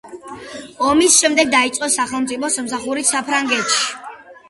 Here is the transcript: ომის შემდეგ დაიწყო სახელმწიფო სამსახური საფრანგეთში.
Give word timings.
ომის 0.91 1.17
შემდეგ 1.19 1.53
დაიწყო 1.57 1.91
სახელმწიფო 1.99 2.53
სამსახური 2.59 3.09
საფრანგეთში. 3.15 3.83